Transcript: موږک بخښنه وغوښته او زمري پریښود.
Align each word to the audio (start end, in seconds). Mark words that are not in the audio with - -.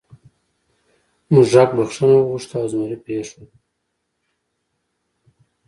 موږک 1.33 1.69
بخښنه 1.77 2.15
وغوښته 2.17 2.55
او 2.61 2.67
زمري 2.71 2.97
پریښود. 3.05 3.49